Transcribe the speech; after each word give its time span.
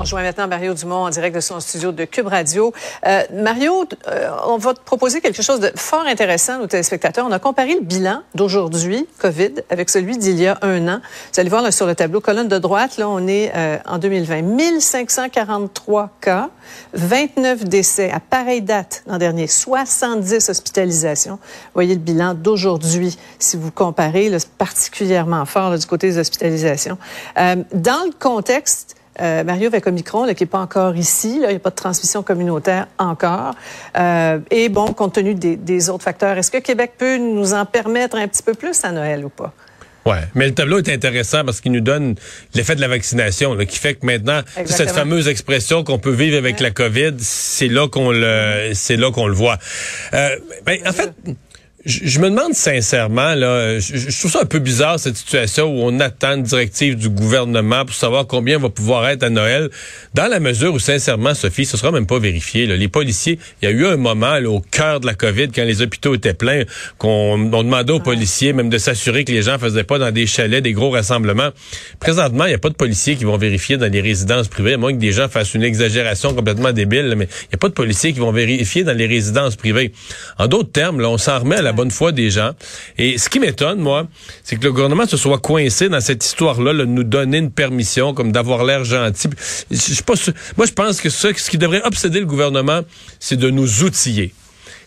On 0.00 0.04
joint 0.04 0.22
maintenant 0.22 0.46
Mario 0.46 0.74
Dumont 0.74 1.06
en 1.06 1.10
direct 1.10 1.34
de 1.34 1.40
son 1.40 1.58
studio 1.58 1.90
de 1.90 2.04
Cube 2.04 2.28
Radio. 2.28 2.72
Euh, 3.04 3.22
Mario, 3.32 3.84
euh, 4.06 4.30
on 4.46 4.56
va 4.56 4.72
te 4.72 4.80
proposer 4.80 5.20
quelque 5.20 5.42
chose 5.42 5.58
de 5.58 5.72
fort 5.74 6.06
intéressant 6.06 6.60
nos 6.60 6.68
téléspectateurs. 6.68 7.26
On 7.28 7.32
a 7.32 7.40
comparé 7.40 7.74
le 7.74 7.80
bilan 7.80 8.22
d'aujourd'hui, 8.36 9.08
COVID, 9.18 9.54
avec 9.70 9.90
celui 9.90 10.16
d'il 10.16 10.38
y 10.38 10.46
a 10.46 10.56
un 10.62 10.86
an. 10.86 11.00
Vous 11.32 11.40
allez 11.40 11.50
voir 11.50 11.62
là, 11.62 11.72
sur 11.72 11.84
le 11.84 11.96
tableau, 11.96 12.20
colonne 12.20 12.46
de 12.46 12.58
droite, 12.58 12.96
là, 12.96 13.08
on 13.08 13.26
est 13.26 13.50
euh, 13.56 13.78
en 13.86 13.98
2020. 13.98 14.42
1543 14.42 16.10
cas, 16.20 16.50
29 16.92 17.64
décès 17.64 18.12
à 18.12 18.20
pareille 18.20 18.62
date 18.62 19.02
l'an 19.08 19.18
dernier, 19.18 19.48
70 19.48 20.48
hospitalisations. 20.48 21.40
Voyez 21.74 21.94
le 21.94 22.00
bilan 22.00 22.34
d'aujourd'hui, 22.34 23.18
si 23.40 23.56
vous 23.56 23.72
comparez, 23.72 24.28
là, 24.28 24.38
particulièrement 24.58 25.44
fort 25.44 25.70
là, 25.70 25.76
du 25.76 25.86
côté 25.86 26.08
des 26.08 26.18
hospitalisations. 26.18 26.98
Dans 27.36 28.04
le 28.04 28.12
contexte 28.16 28.94
euh, 29.20 29.44
Mario 29.44 29.66
avec 29.68 29.86
Omicron, 29.86 30.24
là, 30.24 30.34
qui 30.34 30.44
n'est 30.44 30.48
pas 30.48 30.60
encore 30.60 30.96
ici, 30.96 31.40
là, 31.40 31.48
il 31.48 31.50
n'y 31.50 31.56
a 31.56 31.60
pas 31.60 31.70
de 31.70 31.74
transmission 31.74 32.22
communautaire 32.22 32.86
encore. 32.98 33.54
Euh, 33.96 34.38
et 34.50 34.68
bon, 34.68 34.86
compte 34.92 35.14
tenu 35.14 35.34
des, 35.34 35.56
des 35.56 35.90
autres 35.90 36.04
facteurs, 36.04 36.36
est-ce 36.38 36.50
que 36.50 36.58
Québec 36.58 36.92
peut 36.98 37.18
nous 37.18 37.54
en 37.54 37.64
permettre 37.64 38.16
un 38.16 38.28
petit 38.28 38.42
peu 38.42 38.54
plus 38.54 38.84
à 38.84 38.92
Noël 38.92 39.24
ou 39.24 39.28
pas? 39.28 39.52
Ouais, 40.08 40.22
mais 40.34 40.46
le 40.46 40.54
tableau 40.54 40.78
est 40.78 40.88
intéressant 40.88 41.44
parce 41.44 41.60
qu'il 41.60 41.72
nous 41.72 41.80
donne 41.80 42.14
l'effet 42.54 42.74
de 42.74 42.80
la 42.80 42.88
vaccination, 42.88 43.54
là, 43.54 43.66
qui 43.66 43.78
fait 43.78 43.94
que 43.94 44.06
maintenant 44.06 44.40
Exactement. 44.56 44.76
cette 44.76 44.90
fameuse 44.90 45.28
expression 45.28 45.84
qu'on 45.84 45.98
peut 45.98 46.12
vivre 46.12 46.38
avec 46.38 46.60
la 46.60 46.70
COVID, 46.70 47.16
c'est 47.18 47.68
là 47.68 47.88
qu'on 47.88 48.10
le, 48.10 48.70
c'est 48.72 48.96
là 48.96 49.10
qu'on 49.10 49.26
le 49.26 49.34
voit. 49.34 49.58
Euh, 50.14 50.36
ben, 50.64 50.78
en 50.86 50.92
fait. 50.92 51.12
Je 51.84 52.18
me 52.18 52.28
demande 52.28 52.54
sincèrement, 52.54 53.36
là, 53.36 53.78
je, 53.78 54.18
trouve 54.18 54.32
ça 54.32 54.40
un 54.42 54.46
peu 54.46 54.58
bizarre 54.58 54.98
cette 54.98 55.16
situation 55.16 55.66
où 55.66 55.84
on 55.84 56.00
attend 56.00 56.34
une 56.34 56.42
directive 56.42 56.96
du 56.96 57.08
gouvernement 57.08 57.84
pour 57.84 57.94
savoir 57.94 58.26
combien 58.26 58.58
va 58.58 58.68
pouvoir 58.68 59.08
être 59.08 59.22
à 59.22 59.30
Noël, 59.30 59.70
dans 60.12 60.26
la 60.26 60.40
mesure 60.40 60.74
où 60.74 60.80
sincèrement, 60.80 61.34
Sophie, 61.34 61.64
ce 61.64 61.76
sera 61.76 61.92
même 61.92 62.06
pas 62.06 62.18
vérifié. 62.18 62.66
là. 62.66 62.76
Les 62.76 62.88
policiers, 62.88 63.38
il 63.62 63.66
y 63.66 63.68
a 63.68 63.70
eu 63.70 63.86
un 63.86 63.96
moment 63.96 64.34
au 64.44 64.58
cœur 64.60 64.98
de 64.98 65.06
la 65.06 65.14
COVID, 65.14 65.50
quand 65.54 65.62
les 65.62 65.80
hôpitaux 65.80 66.16
étaient 66.16 66.34
pleins, 66.34 66.64
qu'on 66.98 67.48
on 67.52 67.62
demandait 67.62 67.92
aux 67.92 68.00
policiers 68.00 68.52
même 68.52 68.70
de 68.70 68.78
s'assurer 68.78 69.24
que 69.24 69.30
les 69.30 69.42
gens 69.42 69.56
faisaient 69.60 69.84
pas 69.84 70.00
dans 70.00 70.10
des 70.10 70.26
chalets 70.26 70.64
des 70.64 70.72
gros 70.72 70.90
rassemblements. 70.90 71.50
Présentement, 72.00 72.46
il 72.46 72.48
n'y 72.48 72.54
a 72.54 72.58
pas 72.58 72.70
de 72.70 72.74
policiers 72.74 73.14
qui 73.14 73.24
vont 73.24 73.38
vérifier 73.38 73.76
dans 73.76 73.90
les 73.90 74.00
résidences 74.00 74.48
privées, 74.48 74.74
à 74.74 74.78
moins 74.78 74.92
que 74.92 74.98
des 74.98 75.12
gens 75.12 75.28
fassent 75.28 75.54
une 75.54 75.62
exagération 75.62 76.34
complètement 76.34 76.72
débile, 76.72 77.14
mais 77.16 77.26
il 77.26 77.48
n'y 77.50 77.54
a 77.54 77.58
pas 77.58 77.68
de 77.68 77.74
policiers 77.74 78.12
qui 78.12 78.18
vont 78.18 78.32
vérifier 78.32 78.82
dans 78.82 78.96
les 78.96 79.06
résidences 79.06 79.54
privées. 79.54 79.92
En 80.38 80.48
d'autres 80.48 80.72
termes, 80.72 81.00
là, 81.00 81.08
on 81.08 81.18
s'en 81.18 81.38
remet 81.38 81.56
à 81.56 81.62
la 81.62 81.67
bonne 81.72 81.90
foi 81.90 82.12
des 82.12 82.30
gens. 82.30 82.52
Et 82.96 83.18
ce 83.18 83.28
qui 83.28 83.40
m'étonne, 83.40 83.80
moi, 83.80 84.06
c'est 84.44 84.56
que 84.56 84.64
le 84.64 84.72
gouvernement 84.72 85.06
se 85.06 85.16
soit 85.16 85.38
coincé 85.38 85.88
dans 85.88 86.00
cette 86.00 86.24
histoire-là, 86.24 86.72
là, 86.72 86.84
de 86.84 86.90
nous 86.90 87.04
donner 87.04 87.38
une 87.38 87.50
permission, 87.50 88.14
comme 88.14 88.32
d'avoir 88.32 88.64
l'air 88.64 88.84
gentil. 88.84 89.28
Moi, 90.56 90.66
je 90.66 90.72
pense 90.72 91.00
que 91.00 91.08
ce 91.08 91.50
qui 91.50 91.58
devrait 91.58 91.82
obséder 91.84 92.20
le 92.20 92.26
gouvernement, 92.26 92.80
c'est 93.20 93.36
de 93.36 93.50
nous 93.50 93.84
outiller. 93.84 94.32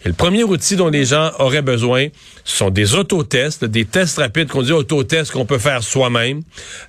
Et 0.04 0.08
le 0.08 0.14
premier 0.14 0.44
outil 0.44 0.76
dont 0.76 0.90
les 0.90 1.06
gens 1.06 1.32
auraient 1.40 1.62
besoin, 1.62 2.08
ce 2.44 2.58
sont 2.58 2.70
des 2.72 2.96
autotests, 2.96 3.66
des 3.66 3.86
tests 3.86 4.18
rapides 4.18 4.48
qu'on 4.48 4.64
dit 4.64 4.72
autotests 4.72 5.32
qu'on 5.32 5.46
peut 5.46 5.60
faire 5.60 5.84
soi-même. 5.84 6.42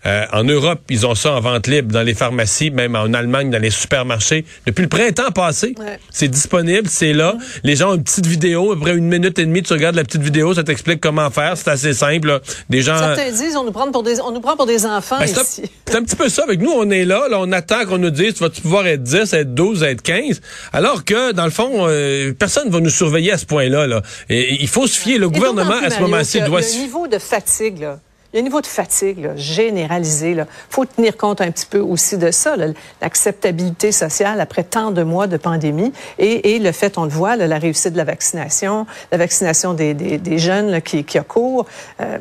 Euh, 0.06 0.24
en 0.32 0.44
Europe, 0.44 0.80
ils 0.88 1.06
ont 1.06 1.14
ça 1.14 1.33
en 1.34 1.40
vente 1.40 1.66
libre 1.66 1.92
dans 1.92 2.02
les 2.02 2.14
pharmacies, 2.14 2.70
même 2.70 2.96
en 2.96 3.12
Allemagne, 3.12 3.50
dans 3.50 3.60
les 3.60 3.70
supermarchés. 3.70 4.44
Depuis 4.66 4.83
le 4.83 4.88
printemps 4.88 5.30
passé, 5.30 5.74
Ouais. 5.78 5.98
c'est 6.10 6.28
disponible, 6.28 6.88
c'est 6.88 7.12
là. 7.12 7.36
Les 7.64 7.77
gens 7.77 7.90
ont 7.92 7.94
une 7.96 8.05
petite 8.05 8.27
vidéo, 8.27 8.72
après 8.72 8.94
une 8.96 9.08
minute 9.08 9.38
et 9.38 9.44
demie, 9.44 9.62
tu 9.62 9.72
regardes 9.74 9.96
la 9.96 10.05
petite 10.05 10.22
vidéo, 10.22 10.55
ça 10.55 10.64
t'explique 10.64 11.00
comment 11.00 11.30
faire. 11.30 11.56
C'est 11.56 11.68
assez 11.68 11.92
simple. 11.92 12.28
là. 12.28 12.40
Des 12.70 12.80
gens... 12.83 12.96
Certains 12.98 13.30
disent 13.30 13.56
on 13.56 13.64
nous 13.64 13.72
prend 13.72 13.90
pour 13.92 14.02
des, 14.02 14.20
on 14.20 14.30
nous 14.33 14.40
prend 14.40 14.56
pour 14.56 14.66
des 14.66 14.86
enfants 14.86 15.18
Ben, 15.18 15.27
c'est 15.27 15.39
un- 15.39 15.42
ici. 15.42 15.62
c'est 15.86 15.96
un 15.96 16.02
petit 16.02 16.17
peu 16.17 16.29
ça. 16.29 16.44
Avec 16.44 16.61
nous, 16.61 16.70
on 16.70 16.90
est 16.90 17.05
là, 17.05 17.29
là 17.29 17.39
on 17.40 17.52
attend 17.52 17.84
qu'on 17.84 17.98
nous 17.98 18.11
dise, 18.11 18.34
tu 18.34 18.40
vas-tu 18.42 18.62
pouvoir 18.62 18.86
être 18.86 19.02
10, 19.02 19.33
être 19.34 19.55
12, 19.55 19.83
être 19.83 20.02
15? 20.02 20.40
Alors 20.73 21.05
que, 21.05 21.33
dans 21.33 21.44
le 21.44 21.50
fond, 21.50 21.86
euh, 21.89 22.33
personne 22.39 22.68
ne 22.68 22.73
va 22.73 22.80
nous 22.80 22.89
surveiller 23.02 23.33
à 23.33 23.39
ce 23.39 23.46
point-là. 23.46 23.86
Là. 23.86 24.02
Et, 24.29 24.63
il 24.63 24.68
faut 24.68 24.86
se 24.86 24.98
fier. 24.98 25.18
Le 25.18 25.27
Et 25.27 25.30
gouvernement, 25.30 25.80
à 25.83 25.90
ce 25.90 26.01
moment-ci, 26.01 26.40
doit 26.42 26.63
se 26.63 26.79
niveau 26.79 27.07
de 27.08 27.18
fatigue, 27.18 27.80
là. 27.80 27.98
Un 28.35 28.40
niveau 28.40 28.63
de 28.63 28.67
fatigue 28.67 29.18
là, 29.24 29.36
généralisé. 29.36 30.30
Il 30.30 30.46
faut 30.70 30.86
tenir 30.86 31.18
compte 31.18 31.42
un 31.42 31.51
petit 31.51 31.67
peu 31.67 31.80
aussi 31.80 32.17
de 32.17 32.30
ça, 32.30 32.57
l'acceptabilité 33.02 33.92
sociale 33.92 34.41
après 34.41 34.64
tant 34.64 34.91
de 34.91 35.02
mois 35.02 35.27
de 35.27 35.36
pandémie 35.36 35.92
et, 36.18 36.55
et 36.55 36.58
le 36.58 36.73
fait, 36.73 36.96
on 36.96 37.05
le 37.05 37.11
voit, 37.11 37.36
là, 37.36 37.46
la 37.46 37.58
réussite 37.58 37.92
de 37.92 37.98
la 37.98 38.05
vaccination, 38.05 38.86
la 39.11 39.18
vaccination 39.18 39.74
des, 39.74 39.92
des, 39.92 40.17
des 40.17 40.39
jeunes 40.39 40.70
là, 40.70 40.80
qui, 40.80 41.05
qui 41.05 41.18
a 41.18 41.24
cours. 41.24 41.67
Euh, 42.01 42.17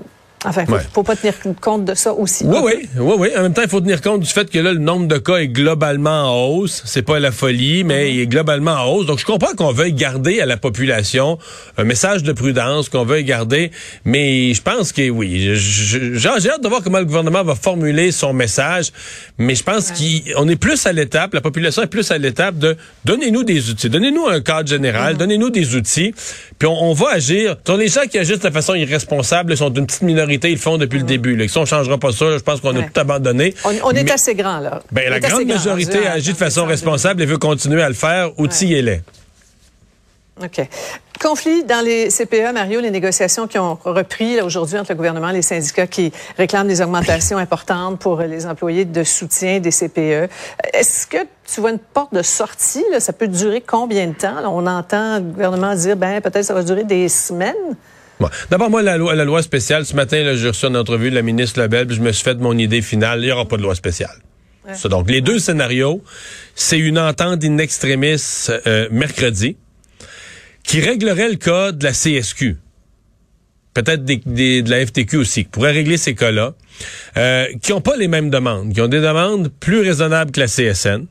enfin, 0.45 0.61
il 0.61 0.67
faut, 0.67 0.73
Ouais. 0.73 0.81
faut 0.93 1.03
pas 1.03 1.15
tenir 1.15 1.33
compte 1.61 1.85
de 1.85 1.93
ça 1.93 2.13
aussi. 2.13 2.43
Oui, 2.45 2.57
oui, 2.63 2.89
oui, 2.97 3.13
oui. 3.17 3.29
En 3.37 3.43
même 3.43 3.53
temps, 3.53 3.61
il 3.63 3.69
faut 3.69 3.81
tenir 3.81 4.01
compte 4.01 4.21
du 4.21 4.29
fait 4.29 4.49
que 4.49 4.59
là, 4.59 4.73
le 4.73 4.79
nombre 4.79 5.07
de 5.07 5.17
cas 5.17 5.37
est 5.37 5.47
globalement 5.47 6.23
en 6.31 6.47
hausse. 6.47 6.81
C'est 6.85 7.01
pas 7.01 7.19
la 7.19 7.31
folie, 7.31 7.83
mais 7.83 8.05
Mm-hmm. 8.05 8.13
il 8.13 8.19
est 8.21 8.27
globalement 8.27 8.71
en 8.71 8.85
hausse. 8.91 9.05
Donc, 9.05 9.19
je 9.19 9.25
comprends 9.25 9.53
qu'on 9.55 9.71
veuille 9.71 9.93
garder 9.93 10.39
à 10.41 10.45
la 10.45 10.57
population 10.57 11.37
un 11.77 11.83
message 11.83 12.23
de 12.23 12.31
prudence, 12.31 12.89
qu'on 12.89 13.05
veuille 13.05 13.23
garder. 13.23 13.71
Mais 14.05 14.53
je 14.53 14.61
pense 14.61 14.91
que 14.91 15.09
oui, 15.09 15.51
j'ai 15.55 16.27
hâte 16.49 16.63
de 16.63 16.67
voir 16.67 16.81
comment 16.83 16.99
le 16.99 17.05
gouvernement 17.05 17.43
va 17.43 17.55
formuler 17.55 18.11
son 18.11 18.33
message. 18.33 18.91
Mais 19.37 19.55
je 19.55 19.63
pense 19.63 19.91
qu'on 19.91 20.47
est 20.47 20.55
plus 20.55 20.85
à 20.85 20.93
l'étape, 20.93 21.33
la 21.33 21.41
population 21.41 21.83
est 21.83 21.87
plus 21.87 22.09
à 22.11 22.17
l'étape 22.17 22.57
de 22.57 22.75
donnez-nous 23.05 23.43
des 23.43 23.69
outils, 23.69 23.89
donnez-nous 23.89 24.27
un 24.27 24.41
cadre 24.41 24.69
général, 24.69 25.17
donnez-nous 25.17 25.49
des 25.49 25.75
outils, 25.75 26.13
puis 26.59 26.67
on, 26.67 26.83
on 26.83 26.93
va 26.93 27.09
agir. 27.11 27.55
Sur 27.65 27.77
les 27.77 27.87
gens 27.87 28.01
qui 28.09 28.17
agissent 28.17 28.39
de 28.39 28.49
façon 28.49 28.73
irresponsable, 28.75 29.55
sont 29.57 29.69
d'une 29.69 29.85
petite 29.85 30.01
minorité, 30.03 30.30
ils 30.33 30.51
le 30.53 30.57
font 30.57 30.77
depuis 30.77 30.99
le 30.99 31.05
début. 31.05 31.35
Là. 31.35 31.47
Si 31.47 31.57
on 31.57 31.65
changera 31.65 31.97
pas 31.97 32.11
ça, 32.11 32.25
là, 32.25 32.37
je 32.37 32.43
pense 32.43 32.61
qu'on 32.61 32.75
a 32.75 32.79
Ouais. 32.79 32.89
tout 32.93 32.99
abandonné. 32.99 33.53
On, 33.65 33.69
on 33.83 33.91
est 33.91 34.03
Mais- 34.03 34.11
assez 34.11 34.35
grand, 34.35 34.59
là. 34.59 34.81
ben, 34.91 35.09
la 35.09 35.19
grande 35.19 35.43
grand, 35.45 35.55
majorité 35.55 36.07
agit 36.07 36.33
de 36.33 36.37
façon 36.37 36.65
responsable 36.65 37.21
et 37.21 37.25
veut 37.25 37.37
continuer 37.37 37.81
à 37.81 37.87
le 37.89 37.95
faire. 37.95 38.31
Outillez-les. 38.39 39.01
OK. 40.43 40.61
Conflit 41.21 41.63
dans 41.65 41.85
les 41.85 42.09
CPE, 42.09 42.51
Mario, 42.51 42.79
les 42.81 42.89
négociations 42.89 43.45
qui 43.45 43.59
ont 43.59 43.77
repris 43.83 44.41
aujourd'hui 44.41 44.79
entre 44.79 44.91
le 44.91 44.95
gouvernement 44.95 45.29
et 45.29 45.33
les 45.33 45.41
syndicats 45.43 45.85
qui 45.85 46.11
réclament 46.35 46.67
des 46.67 46.81
augmentations 46.81 47.37
importantes 47.37 47.99
pour 47.99 48.19
les 48.21 48.47
employés 48.47 48.85
de 48.85 49.03
soutien 49.03 49.59
des 49.59 49.69
CPE. 49.69 50.29
Est-ce 50.73 51.05
que 51.05 51.17
tu 51.53 51.61
vois 51.61 51.69
une 51.69 51.77
porte 51.77 52.11
de 52.15 52.23
sortie? 52.23 52.83
Là? 52.91 52.99
Ça 52.99 53.13
peut 53.13 53.27
durer 53.27 53.61
combien 53.61 54.07
de 54.07 54.13
temps? 54.13 54.41
Là, 54.41 54.49
on 54.49 54.65
entend 54.65 55.17
le 55.17 55.21
gouvernement 55.25 55.75
dire, 55.75 55.95
ben 55.95 56.21
peut-être 56.21 56.45
ça 56.45 56.55
va 56.55 56.63
durer 56.63 56.85
des 56.85 57.07
semaines? 57.07 57.75
Bon. 58.21 58.29
D'abord, 58.49 58.69
moi, 58.69 58.81
la 58.81 58.97
loi, 58.97 59.15
la 59.15 59.25
loi 59.25 59.41
spéciale, 59.41 59.85
ce 59.85 59.95
matin, 59.95 60.33
j'ai 60.35 60.47
reçu 60.47 60.65
une 60.67 60.77
entrevue 60.77 61.09
de 61.09 61.15
la 61.15 61.21
ministre 61.23 61.59
Lebel, 61.61 61.87
puis 61.87 61.95
je 61.97 62.01
me 62.01 62.11
suis 62.11 62.23
fait 62.23 62.35
mon 62.35 62.57
idée 62.57 62.81
finale. 62.81 63.19
Il 63.21 63.25
n'y 63.25 63.31
aura 63.31 63.47
pas 63.47 63.57
de 63.57 63.63
loi 63.63 63.75
spéciale. 63.75 64.15
Ça, 64.75 64.87
donc, 64.89 65.09
les 65.09 65.21
deux 65.21 65.39
scénarios, 65.39 66.03
c'est 66.55 66.77
une 66.79 66.99
entente 66.99 67.43
in 67.43 67.57
extremis 67.57 68.15
euh, 68.67 68.87
mercredi 68.91 69.57
qui 70.63 70.79
réglerait 70.81 71.29
le 71.29 71.35
cas 71.35 71.71
de 71.71 71.83
la 71.83 71.91
CSQ. 71.91 72.57
Peut-être 73.73 74.03
des, 74.05 74.21
des- 74.25 74.61
de 74.61 74.69
la 74.69 74.85
FTQ 74.85 75.17
aussi, 75.17 75.43
qui 75.45 75.49
pourrait 75.49 75.71
régler 75.71 75.97
ces 75.97 76.13
cas-là, 76.13 76.53
euh, 77.17 77.47
qui 77.61 77.71
n'ont 77.71 77.81
pas 77.81 77.95
les 77.97 78.07
mêmes 78.07 78.29
demandes, 78.29 78.73
qui 78.73 78.81
ont 78.81 78.87
des 78.87 78.99
demandes 79.01 79.49
plus 79.59 79.79
raisonnables 79.81 80.31
que 80.31 80.39
la 80.41 80.47
CSN. 80.47 81.05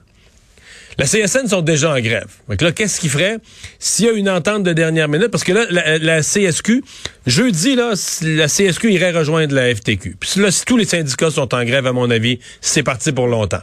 La 1.00 1.06
CSN 1.06 1.46
sont 1.48 1.62
déjà 1.62 1.92
en 1.92 1.98
grève. 1.98 2.26
Donc 2.46 2.60
là, 2.60 2.72
qu'est-ce 2.72 3.00
qu'il 3.00 3.08
ferait 3.08 3.38
s'il 3.78 4.04
y 4.04 4.08
a 4.10 4.12
une 4.12 4.28
entente 4.28 4.64
de 4.64 4.74
dernière 4.74 5.08
minute? 5.08 5.28
Parce 5.28 5.44
que 5.44 5.52
là, 5.52 5.64
la, 5.70 5.96
la 5.96 6.20
CSQ, 6.20 6.84
jeudi, 7.26 7.74
là, 7.74 7.94
la 8.20 8.46
CSQ 8.48 8.92
irait 8.92 9.10
rejoindre 9.10 9.54
la 9.54 9.74
FTQ. 9.74 10.16
Puis 10.20 10.42
là, 10.42 10.50
si 10.50 10.66
tous 10.66 10.76
les 10.76 10.84
syndicats 10.84 11.30
sont 11.30 11.54
en 11.54 11.64
grève, 11.64 11.86
à 11.86 11.94
mon 11.94 12.10
avis, 12.10 12.38
c'est 12.60 12.82
parti 12.82 13.12
pour 13.12 13.28
longtemps. 13.28 13.62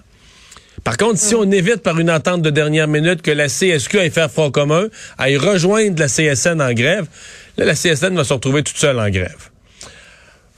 Par 0.83 0.97
contre, 0.97 1.19
si 1.19 1.35
on 1.35 1.51
évite 1.51 1.83
par 1.83 1.99
une 1.99 2.09
entente 2.09 2.41
de 2.41 2.49
dernière 2.49 2.87
minute 2.87 3.21
que 3.21 3.29
la 3.29 3.49
CSQ 3.49 3.99
aille 3.99 4.09
faire 4.09 4.31
front 4.31 4.49
commun, 4.49 4.87
aille 5.19 5.37
rejoindre 5.37 5.99
la 5.99 6.07
CSN 6.07 6.59
en 6.59 6.73
grève, 6.73 7.05
là, 7.57 7.65
la 7.65 7.75
CSN 7.75 8.15
va 8.15 8.23
se 8.23 8.33
retrouver 8.33 8.63
toute 8.63 8.77
seule 8.77 8.99
en 8.99 9.11
grève. 9.11 9.51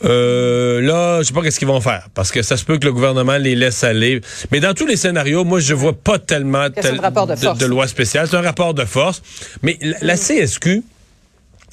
Euh, 0.06 0.82
là, 0.82 1.22
je 1.22 1.28
sais 1.28 1.34
pas 1.34 1.42
qu'est-ce 1.42 1.60
qu'ils 1.60 1.68
vont 1.68 1.82
faire 1.82 2.08
parce 2.14 2.32
que 2.32 2.42
ça 2.42 2.56
se 2.58 2.64
peut 2.64 2.78
que 2.78 2.86
le 2.86 2.94
gouvernement 2.94 3.38
les 3.38 3.56
laisse 3.56 3.84
aller. 3.84 4.22
Mais 4.52 4.60
dans 4.60 4.74
tous 4.74 4.86
les 4.86 4.96
scénarios, 4.96 5.44
moi, 5.44 5.60
je 5.60 5.74
vois 5.74 5.94
pas 5.94 6.20
tellement 6.20 6.68
de 6.70 7.66
loi 7.66 7.88
spéciale. 7.88 8.28
C'est 8.30 8.38
un 8.38 8.42
rapport 8.42 8.74
de 8.74 8.86
force. 8.86 9.22
Mais 9.62 9.78
la, 9.82 9.98
la 10.02 10.16
CSQ, 10.16 10.84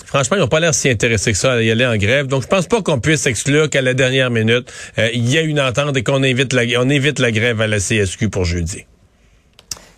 franchement, 0.05 0.37
ils 0.37 0.41
n'ont 0.41 0.49
pas 0.49 0.61
l'air 0.61 0.75
si 0.75 0.89
intéressés 0.89 1.33
que 1.33 1.39
ça 1.39 1.53
à 1.53 1.63
y 1.63 1.71
aller 1.71 1.87
en 1.87 1.97
grève. 1.97 2.27
Donc, 2.27 2.43
je 2.43 2.49
pense 2.49 2.67
pas 2.67 2.83
qu'on 2.83 2.99
puisse 2.99 3.27
exclure 3.27 3.71
qu'à 3.71 3.83
la 3.83 3.95
dernière 3.95 4.31
minute, 4.31 4.73
euh, 4.99 5.09
il 5.15 5.31
y 5.31 5.39
a 5.39 5.43
une 5.43 5.61
entente 5.61 5.97
et 5.97 6.03
qu'on 6.03 6.23
évite 6.23 6.53
la, 6.53 6.63
on 6.81 6.89
évite 6.89 7.19
la 7.21 7.31
grève 7.31 7.61
à 7.61 7.67
la 7.67 7.79
CSQ 7.79 8.29
pour 8.29 8.45
jeudi. 8.45 8.87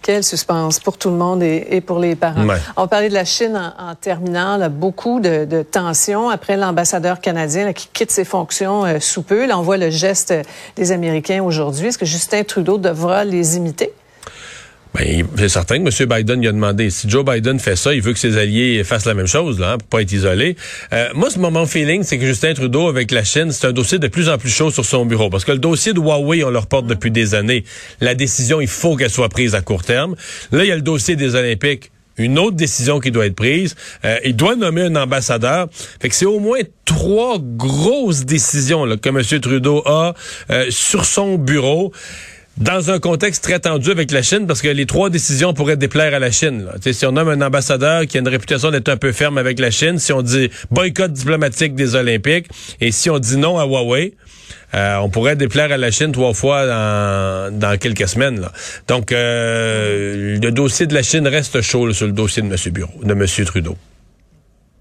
Quel 0.01 0.25
suspense 0.25 0.81
pour 0.81 0.97
tout 0.97 1.11
le 1.11 1.17
monde 1.17 1.43
et, 1.43 1.67
et 1.71 1.81
pour 1.83 1.99
les 1.99 2.17
parents. 2.17 2.47
Ouais. 2.47 2.57
On 2.77 2.89
parlait 2.89 3.11
de 3.11 3.15
la 3.15 3.27
Chine 3.27 3.57
en, 3.57 3.91
en 3.91 3.95
terminant. 3.95 4.57
Là, 4.57 4.71
beaucoup 4.71 5.21
de, 5.21 5.45
de 5.45 5.63
tensions 5.63 6.31
après 6.31 6.57
l'ambassadeur 6.57 7.21
canadien 7.21 7.67
là, 7.67 7.73
qui 7.75 7.89
quitte 7.93 8.11
ses 8.11 8.25
fonctions 8.25 8.85
euh, 8.85 9.01
sous 9.01 9.23
peu. 9.23 9.47
Là, 9.47 9.59
on 9.59 9.63
voit 9.63 9.77
le 9.77 9.91
geste 9.91 10.33
des 10.77 10.93
Américains 10.93 11.43
aujourd'hui. 11.43 11.89
Est-ce 11.89 11.99
que 11.99 12.07
Justin 12.07 12.43
Trudeau 12.43 12.79
devra 12.79 13.25
les 13.25 13.57
imiter? 13.57 13.93
Ben, 14.95 15.27
c'est 15.37 15.49
certain 15.49 15.83
que 15.83 16.03
M. 16.03 16.09
Biden 16.09 16.41
lui 16.41 16.49
a 16.49 16.53
demandé. 16.53 16.91
Si 16.91 17.09
Joe 17.09 17.25
Biden 17.25 17.59
fait 17.59 17.77
ça, 17.77 17.95
il 17.95 18.03
veut 18.03 18.13
que 18.13 18.19
ses 18.19 18.39
alliés 18.39 18.83
fassent 18.85 19.05
la 19.05 19.15
même 19.15 19.27
chose, 19.27 19.61
là, 19.61 19.73
hein, 19.73 19.79
pour 19.79 19.89
pas 19.89 20.03
être 20.03 20.13
isolé. 20.13 20.57
Euh, 20.93 21.09
moi, 21.15 21.31
ce 21.31 21.39
moment 21.39 21.67
feeling, 21.67 22.03
c'est 22.03 22.19
que 22.19 22.27
Justin 22.27 22.55
Trudeau 22.55 22.89
avec 22.89 23.11
la 23.11 23.25
Chine, 23.25 23.53
c'est 23.53 23.67
un 23.67 23.73
dossier 23.73 23.99
de 23.99 24.09
plus 24.09 24.29
en 24.29 24.39
plus 24.39 24.51
chaud 24.51 24.71
sur 24.71 24.85
son 24.85 25.07
bureau. 25.07 25.31
Parce 25.31 25.45
que 25.45 25.53
le 25.53 25.59
dossier 25.59 25.93
de 25.93 26.01
Huawei, 26.01 26.43
on 26.45 26.51
le 26.51 26.59
reporte 26.59 26.87
depuis 26.87 27.11
des 27.11 27.35
années. 27.35 27.65
La 28.01 28.15
décision, 28.15 28.61
il 28.61 28.69
faut 28.69 28.97
qu'elle 28.97 29.11
soit 29.11 29.29
prise 29.29 29.55
à 29.55 29.61
court 29.61 29.85
terme. 29.85 30.17
Là, 30.53 30.65
il 30.65 30.69
y 30.69 30.73
a 30.73 30.77
le 30.77 30.83
dossier 30.83 31.17
des 31.17 31.35
Olympiques 31.35 31.91
une 32.19 32.39
autre 32.39 32.57
décision 32.57 33.01
qui 33.01 33.11
doit 33.11 33.27
être 33.27 33.37
prise. 33.37 33.77
Euh, 34.05 34.19
il 34.25 34.37
doit 34.37 34.57
nommer 34.57 34.83
un 34.83 34.97
ambassadeur. 34.97 35.69
Fait 36.01 36.09
que 36.09 36.15
c'est 36.15 36.27
au 36.27 36.41
moins 36.41 36.59
trois 36.85 37.39
grosses 37.41 38.25
décisions 38.25 38.85
là, 38.85 38.97
que 38.97 39.09
M. 39.09 39.23
Trudeau 39.41 39.83
a 39.87 40.15
euh, 40.51 40.67
sur 40.71 41.05
son 41.05 41.39
bureau 41.39 41.93
dans 42.59 42.91
un 42.91 42.99
contexte 42.99 43.43
très 43.45 43.61
tendu 43.61 43.91
avec 43.91 44.11
la 44.11 44.23
Chine, 44.23 44.47
parce 44.47 44.63
que 44.63 44.69
les 44.69 44.87
trois 44.87 45.11
décisions 45.11 45.55
pourraient 45.55 45.77
déplaire 45.77 46.15
à 46.15 46.19
la 46.19 46.31
Chine. 46.31 46.65
Là. 46.65 46.93
Si 46.93 47.07
on 47.07 47.13
nomme 47.13 47.29
un 47.29 47.41
ambassadeur 47.41 48.07
qui 48.07 48.17
a 48.17 48.21
une 48.21 48.29
réputation 48.29 48.71
d'être 48.71 48.89
un 48.89 48.97
peu 48.97 49.13
ferme 49.13 49.39
avec 49.39 49.59
la 49.59 49.71
Chine, 49.71 49.99
si 49.99 50.13
on 50.13 50.23
dit 50.23 50.51
boycott 50.71 51.13
diplomatique 51.13 51.75
des 51.75 51.95
Olympiques, 51.95 52.49
et 52.81 52.93
si 52.93 53.11
on 53.11 53.19
dit 53.19 53.37
non 53.37 53.59
à 53.59 53.65
Huawei, 53.65 54.15
euh, 54.75 54.97
on 54.97 55.09
pourrait 55.09 55.37
déplaire 55.37 55.73
à 55.73 55.77
la 55.77 55.91
Chine 55.91 56.13
trois 56.13 56.35
fois 56.35 56.67
dans, 56.67 57.59
dans 57.59 57.79
quelques 57.79 58.09
semaines. 58.09 58.41
Là. 58.41 58.53
Donc, 58.87 59.13
euh, 59.13 60.39
le 60.39 60.51
dossier 60.51 60.87
de 60.87 60.95
la 60.95 61.03
Chine 61.03 61.27
reste 61.27 61.61
chaud 61.63 61.93
sur 61.93 62.07
le 62.07 62.13
dossier 62.13 62.43
de 62.43 62.49
M. 62.49 62.57
Bureau, 62.73 62.93
de 63.03 63.13
M. 63.13 63.27
Trudeau. 63.47 63.77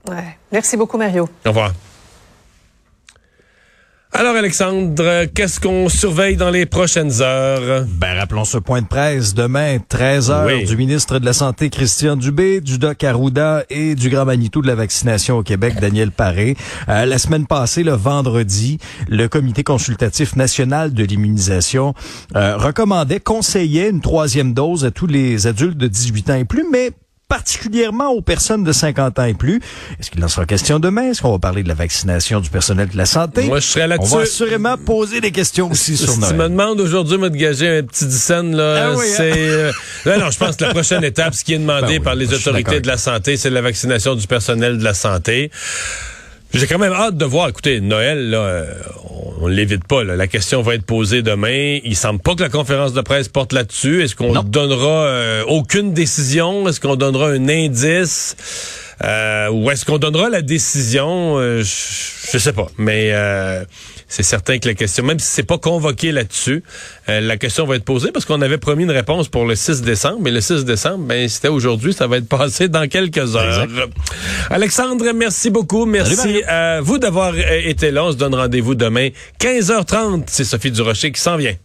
Ouais. 0.10 0.38
Merci 0.52 0.78
beaucoup, 0.78 0.98
Mario. 0.98 1.30
Au 1.46 1.50
revoir. 1.50 1.74
Alors 4.20 4.36
Alexandre, 4.36 5.26
qu'est-ce 5.26 5.60
qu'on 5.60 5.90
surveille 5.90 6.38
dans 6.38 6.50
les 6.50 6.66
prochaines 6.66 7.22
heures? 7.22 7.86
Ben, 7.88 8.18
rappelons 8.18 8.46
ce 8.46 8.58
point 8.58 8.82
de 8.82 8.88
presse 8.88 9.36
demain, 9.36 9.78
13 9.88 10.32
heures, 10.32 10.64
du 10.66 10.76
ministre 10.76 11.20
de 11.20 11.26
la 11.26 11.34
Santé 11.34 11.70
Christian 11.70 12.16
Dubé, 12.16 12.60
du 12.60 12.80
Doc 12.80 13.04
Arruda 13.04 13.64
et 13.70 13.94
du 13.94 14.10
grand 14.10 14.26
Manitou 14.26 14.64
de 14.64 14.68
la 14.68 14.74
vaccination 14.74 15.38
au 15.38 15.44
Québec, 15.44 15.76
Daniel 15.80 16.10
Paré. 16.10 16.58
Euh, 16.90 17.06
la 17.06 17.20
semaine 17.20 17.46
passée, 17.46 17.84
le 17.84 17.92
vendredi, 17.92 18.80
le 19.08 19.28
Comité 19.28 19.64
consultatif 19.64 20.36
national 20.36 20.96
de 20.96 21.04
l'immunisation 21.04 21.94
euh, 22.36 22.58
recommandait, 22.58 23.20
conseillait 23.20 23.92
une 23.92 24.02
troisième 24.02 24.56
dose 24.56 24.84
à 24.84 24.90
tous 24.90 25.06
les 25.06 25.46
adultes 25.46 25.78
de 25.78 25.88
18 25.88 26.30
ans 26.32 26.36
et 26.38 26.46
plus, 26.46 26.66
mais 26.72 26.90
particulièrement 27.28 28.10
aux 28.10 28.22
personnes 28.22 28.64
de 28.64 28.72
50 28.72 29.20
ans 29.20 29.26
et 29.26 29.34
plus. 29.34 29.62
Est-ce 30.00 30.10
qu'il 30.12 30.24
en 30.24 30.28
sera 30.28 30.46
question 30.46 30.80
demain? 30.80 31.12
Est-ce 31.12 31.22
qu'on 31.22 31.32
va 31.32 31.40
parler 31.40 31.64
de 31.64 31.68
la 31.68 31.74
vaccination 31.74 32.40
du 32.40 32.50
personnel 32.50 32.88
de 32.88 32.98
la 32.98 33.06
santé? 33.06 33.44
Moi, 33.44 33.60
je 33.60 33.68
serais 33.68 33.88
là-dessus. 33.88 34.14
On 34.14 34.18
va 34.18 34.24
assurément 34.24 34.78
poser 34.78 35.22
des 35.22 35.32
questions 35.32 35.70
aussi 35.70 35.98
sur 35.98 36.18
Noël. 36.18 36.24
Si 36.24 36.30
tu 36.30 36.36
me 36.36 36.50
demandes 36.50 36.80
aujourd'hui 36.80 37.18
de 37.18 37.28
gager 37.30 37.80
un 37.80 37.84
petit 37.84 38.06
dixaine, 38.06 38.56
là, 38.56 38.92
ah 38.92 38.98
oui, 38.98 39.06
c'est... 39.06 39.34
Euh, 39.36 39.72
non, 40.06 40.20
non, 40.20 40.32
je 40.32 40.38
pense 40.38 40.56
que 40.56 40.64
la 40.64 40.74
prochaine 40.74 41.04
étape, 41.04 41.34
ce 41.34 41.44
qui 41.44 41.54
est 41.54 41.60
demandé 41.60 41.82
Ben 41.82 41.92
oui, 41.94 42.00
par 42.00 42.16
les 42.16 42.34
autorités 42.34 42.80
de 42.80 42.88
la 42.88 42.98
santé, 42.98 43.38
c'est 43.38 43.50
la 43.50 43.62
vaccination 43.62 44.16
du 44.16 44.28
personnel 44.28 44.78
de 44.78 44.84
la 44.84 44.94
santé. 44.94 45.52
J'ai 46.54 46.66
quand 46.68 46.80
même 46.80 46.94
hâte 46.94 47.18
de 47.18 47.26
voir. 47.26 47.50
Écoutez, 47.50 47.82
Noël, 47.82 48.30
là, 48.30 48.38
euh, 48.38 48.74
on, 49.10 49.46
on 49.46 49.48
l'évite 49.48 49.86
pas. 49.86 50.04
là. 50.04 50.16
La 50.16 50.28
question 50.28 50.62
va 50.62 50.76
être 50.76 50.86
posée 50.86 51.22
demain. 51.22 51.80
Il 51.84 51.96
semble 51.96 52.20
pas 52.20 52.36
que 52.36 52.42
la 52.42 52.50
conférence 52.50 52.94
de 52.94 53.02
presse 53.02 53.28
porte 53.28 53.54
là-dessus. 53.54 54.04
Est-ce 54.04 54.16
qu'on 54.16 54.34
donnera 54.44 55.06
euh, 55.08 55.44
aucune 55.48 55.94
décision? 55.94 56.68
Est-ce 56.68 56.80
qu'on 56.80 56.96
donnera 56.96 57.30
un 57.30 57.48
indice? 57.50 58.36
Euh, 59.04 59.50
ou 59.50 59.70
est-ce 59.72 59.86
qu'on 59.86 59.98
donnera 59.98 60.30
la 60.30 60.42
décision? 60.42 61.38
Euh, 61.38 61.62
je, 61.62 62.32
je 62.32 62.38
sais 62.38 62.54
pas. 62.54 62.68
Mais 62.78 63.12
euh, 63.14 63.64
c'est 64.08 64.24
certain 64.24 64.58
que 64.58 64.68
la 64.68 64.74
question, 64.74 65.04
même 65.04 65.20
si 65.20 65.28
c'est 65.28 65.44
pas 65.44 65.58
convoqué 65.58 66.12
là-dessus, 66.12 66.64
euh, 67.10 67.20
la 67.20 67.38
question 67.38 67.66
va 67.66 67.76
être 67.76 67.86
posée 67.86 68.12
parce 68.12 68.26
qu'on 68.26 68.42
avait 68.42 68.58
promis 68.58 68.84
une 68.84 68.92
réponse 68.92 69.28
pour 69.28 69.46
le 69.46 69.56
6 69.56 69.82
décembre. 69.82 70.20
Mais 70.22 70.32
le 70.32 70.42
6 70.42 70.66
décembre, 70.66 71.06
ben, 71.06 71.28
c'était 71.28 71.48
aujourd'hui. 71.50 71.94
Ça 71.94 72.08
va 72.08 72.18
être 72.18 72.28
passé 72.30 72.70
dans 72.70 72.88
quelques 72.88 73.36
heures. 73.36 73.68
Alexandre, 74.50 75.06
merci 75.14 75.50
beaucoup. 75.50 75.86
Merci 75.86 76.44
à 76.44 76.82
vous 76.82 76.98
d'avoir 76.98 77.34
euh, 77.34 77.62
été 77.64 77.92
là. 77.92 78.06
On 78.06 78.12
se 78.12 78.18
donne 78.18 78.36
rendez-vous 78.36 78.76
demain, 78.76 79.10
15h30. 79.40 80.24
C'est 80.28 80.44
Sophie 80.44 80.72
Durocher 80.72 81.12
qui 81.12 81.22
s'en 81.22 81.38
vient. 81.38 81.56